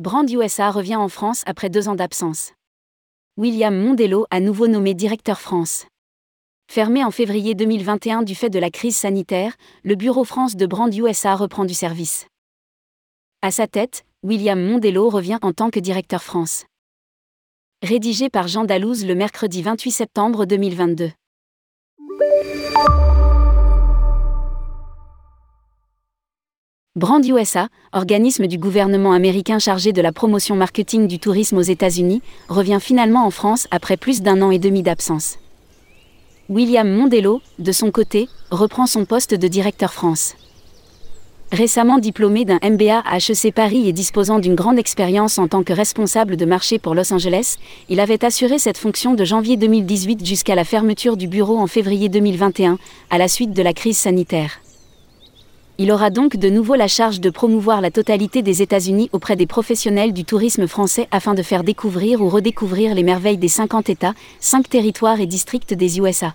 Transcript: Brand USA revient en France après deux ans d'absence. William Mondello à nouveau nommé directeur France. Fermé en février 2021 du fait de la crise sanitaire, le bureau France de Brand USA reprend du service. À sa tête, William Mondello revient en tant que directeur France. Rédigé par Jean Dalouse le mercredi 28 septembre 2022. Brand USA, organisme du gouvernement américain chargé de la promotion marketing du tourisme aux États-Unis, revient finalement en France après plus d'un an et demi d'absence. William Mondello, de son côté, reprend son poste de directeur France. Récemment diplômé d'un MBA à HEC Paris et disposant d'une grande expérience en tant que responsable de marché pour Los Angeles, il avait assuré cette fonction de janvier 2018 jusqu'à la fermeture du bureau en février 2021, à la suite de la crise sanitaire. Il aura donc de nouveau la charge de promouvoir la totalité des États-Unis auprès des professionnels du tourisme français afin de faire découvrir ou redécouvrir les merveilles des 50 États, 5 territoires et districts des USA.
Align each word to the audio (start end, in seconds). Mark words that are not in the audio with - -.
Brand 0.00 0.26
USA 0.30 0.70
revient 0.70 0.96
en 0.96 1.10
France 1.10 1.42
après 1.44 1.68
deux 1.68 1.86
ans 1.86 1.94
d'absence. 1.94 2.54
William 3.36 3.76
Mondello 3.76 4.24
à 4.30 4.40
nouveau 4.40 4.66
nommé 4.66 4.94
directeur 4.94 5.38
France. 5.38 5.88
Fermé 6.72 7.04
en 7.04 7.10
février 7.10 7.54
2021 7.54 8.22
du 8.22 8.34
fait 8.34 8.48
de 8.48 8.58
la 8.58 8.70
crise 8.70 8.96
sanitaire, 8.96 9.56
le 9.84 9.96
bureau 9.96 10.24
France 10.24 10.56
de 10.56 10.64
Brand 10.64 10.90
USA 10.94 11.36
reprend 11.36 11.66
du 11.66 11.74
service. 11.74 12.28
À 13.42 13.50
sa 13.50 13.66
tête, 13.66 14.06
William 14.22 14.58
Mondello 14.58 15.10
revient 15.10 15.38
en 15.42 15.52
tant 15.52 15.68
que 15.68 15.80
directeur 15.80 16.22
France. 16.22 16.64
Rédigé 17.82 18.30
par 18.30 18.48
Jean 18.48 18.64
Dalouse 18.64 19.04
le 19.04 19.14
mercredi 19.14 19.60
28 19.60 19.90
septembre 19.90 20.46
2022. 20.46 21.10
Brand 26.96 27.24
USA, 27.24 27.68
organisme 27.92 28.48
du 28.48 28.58
gouvernement 28.58 29.12
américain 29.12 29.60
chargé 29.60 29.92
de 29.92 30.02
la 30.02 30.10
promotion 30.10 30.56
marketing 30.56 31.06
du 31.06 31.20
tourisme 31.20 31.56
aux 31.56 31.62
États-Unis, 31.62 32.20
revient 32.48 32.78
finalement 32.80 33.24
en 33.24 33.30
France 33.30 33.68
après 33.70 33.96
plus 33.96 34.22
d'un 34.22 34.42
an 34.42 34.50
et 34.50 34.58
demi 34.58 34.82
d'absence. 34.82 35.38
William 36.48 36.90
Mondello, 36.90 37.42
de 37.60 37.70
son 37.70 37.92
côté, 37.92 38.28
reprend 38.50 38.86
son 38.86 39.04
poste 39.04 39.34
de 39.34 39.46
directeur 39.46 39.92
France. 39.92 40.34
Récemment 41.52 41.98
diplômé 41.98 42.44
d'un 42.44 42.58
MBA 42.60 42.98
à 42.98 43.18
HEC 43.18 43.54
Paris 43.54 43.88
et 43.88 43.92
disposant 43.92 44.40
d'une 44.40 44.56
grande 44.56 44.80
expérience 44.80 45.38
en 45.38 45.46
tant 45.46 45.62
que 45.62 45.72
responsable 45.72 46.36
de 46.36 46.44
marché 46.44 46.80
pour 46.80 46.96
Los 46.96 47.12
Angeles, 47.12 47.58
il 47.88 48.00
avait 48.00 48.24
assuré 48.24 48.58
cette 48.58 48.78
fonction 48.78 49.14
de 49.14 49.24
janvier 49.24 49.56
2018 49.56 50.26
jusqu'à 50.26 50.56
la 50.56 50.64
fermeture 50.64 51.16
du 51.16 51.28
bureau 51.28 51.58
en 51.58 51.68
février 51.68 52.08
2021, 52.08 52.78
à 53.10 53.18
la 53.18 53.28
suite 53.28 53.52
de 53.52 53.62
la 53.62 53.74
crise 53.74 53.96
sanitaire. 53.96 54.60
Il 55.82 55.90
aura 55.92 56.10
donc 56.10 56.36
de 56.36 56.50
nouveau 56.50 56.74
la 56.74 56.88
charge 56.88 57.20
de 57.20 57.30
promouvoir 57.30 57.80
la 57.80 57.90
totalité 57.90 58.42
des 58.42 58.60
États-Unis 58.60 59.08
auprès 59.14 59.34
des 59.34 59.46
professionnels 59.46 60.12
du 60.12 60.26
tourisme 60.26 60.66
français 60.66 61.08
afin 61.10 61.32
de 61.32 61.42
faire 61.42 61.64
découvrir 61.64 62.20
ou 62.20 62.28
redécouvrir 62.28 62.94
les 62.94 63.02
merveilles 63.02 63.38
des 63.38 63.48
50 63.48 63.88
États, 63.88 64.12
5 64.40 64.68
territoires 64.68 65.20
et 65.20 65.26
districts 65.26 65.72
des 65.72 65.98
USA. 65.98 66.34